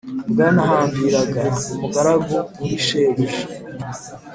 [0.31, 1.43] bwanahambiraga
[1.73, 3.43] umugaragu kuri shebuja